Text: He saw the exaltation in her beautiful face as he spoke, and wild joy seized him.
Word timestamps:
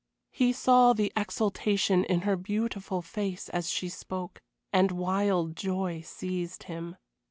He 0.31 0.51
saw 0.51 0.93
the 0.93 1.13
exaltation 1.15 2.03
in 2.05 2.21
her 2.21 2.35
beautiful 2.35 3.03
face 3.03 3.49
as 3.49 3.71
he 3.71 3.87
spoke, 3.89 4.41
and 4.73 4.89
wild 4.91 5.55
joy 5.55 6.01
seized 6.03 6.63
him. 6.63 6.95